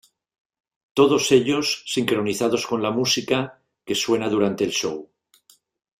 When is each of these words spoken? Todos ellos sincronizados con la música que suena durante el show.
Todos 0.95 1.31
ellos 1.31 1.83
sincronizados 1.85 2.65
con 2.65 2.81
la 2.81 2.89
música 2.89 3.61
que 3.85 3.93
suena 3.93 4.29
durante 4.29 4.63
el 4.63 4.71
show. 4.71 5.07